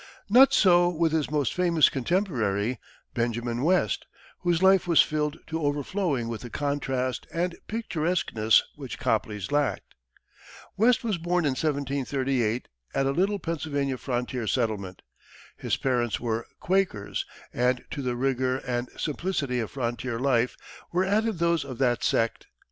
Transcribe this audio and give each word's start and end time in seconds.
Not 0.31 0.51
so 0.51 0.89
with 0.89 1.11
his 1.11 1.29
most 1.29 1.53
famous 1.53 1.87
contemporary, 1.87 2.79
Benjamin 3.13 3.61
West, 3.61 4.07
whose 4.39 4.63
life 4.63 4.87
was 4.87 5.03
filled 5.03 5.37
to 5.45 5.61
overflowing 5.61 6.27
with 6.27 6.41
the 6.41 6.49
contrast 6.49 7.27
and 7.31 7.55
picturesqueness 7.67 8.63
which 8.75 8.97
Copley's 8.97 9.51
lacked. 9.51 9.93
West 10.75 11.03
was 11.03 11.19
born 11.19 11.45
in 11.45 11.51
1738 11.51 12.67
at 12.95 13.05
a 13.05 13.11
little 13.11 13.37
Pennsylvania 13.37 13.99
frontier 13.99 14.47
settlement. 14.47 15.03
His 15.55 15.77
parents 15.77 16.19
were 16.19 16.47
Quakers, 16.59 17.23
and 17.53 17.85
to 17.91 18.01
the 18.01 18.15
rigor 18.15 18.57
and 18.57 18.89
simplicity 18.97 19.59
of 19.59 19.69
frontier 19.69 20.17
life 20.17 20.57
were 20.91 21.05
added 21.05 21.37
those 21.37 21.63
of 21.63 21.77
that 21.77 22.03
sect. 22.03 22.47